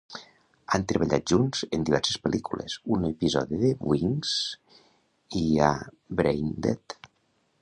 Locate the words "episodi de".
3.11-3.71